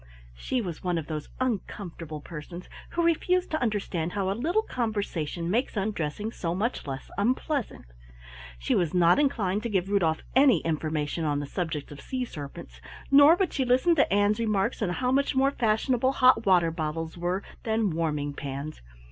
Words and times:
She 0.33 0.61
was 0.61 0.83
one 0.83 0.97
of 0.97 1.05
those 1.05 1.29
uncomfortable 1.39 2.21
persons 2.21 2.67
who 2.89 3.03
refuse 3.03 3.45
to 3.45 3.61
understand 3.61 4.13
how 4.13 4.31
a 4.31 4.33
little 4.41 4.63
conversation 4.63 5.47
makes 5.47 5.77
undressing 5.77 6.31
so 6.31 6.55
much 6.55 6.87
less 6.87 7.11
unpleasant. 7.19 7.85
She 8.57 8.73
was 8.73 8.95
not 8.95 9.19
inclined 9.19 9.61
to 9.61 9.69
give 9.69 9.91
Rudolf 9.91 10.23
any 10.35 10.57
information 10.61 11.23
on 11.23 11.39
the 11.39 11.45
subject 11.45 11.91
of 11.91 12.01
sea 12.01 12.25
serpents, 12.25 12.81
nor 13.11 13.35
would 13.35 13.53
she 13.53 13.63
listen 13.63 13.93
to 13.93 14.11
Ann's 14.11 14.39
remarks 14.39 14.81
on 14.81 14.89
how 14.89 15.11
much 15.11 15.35
more 15.35 15.51
fashionable 15.51 16.13
hot 16.13 16.47
water 16.47 16.71
bottles 16.71 17.15
were 17.15 17.43
than 17.61 17.91
warming 17.91 18.33
pans. 18.33 18.81